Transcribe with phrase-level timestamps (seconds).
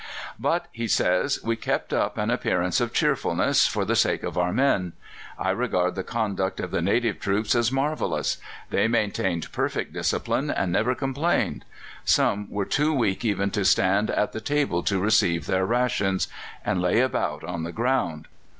[0.39, 4.51] "But," he says, "we kept up an appearance of cheerfulness for the sake of our
[4.51, 4.93] men.
[5.37, 8.37] I regard the conduct of the native troops as marvellous;
[8.71, 11.65] they maintained perfect discipline, and never complained.
[12.03, 16.27] Some were too weak even to stand at the table to receive their rations,
[16.65, 18.27] and lay about on the ground.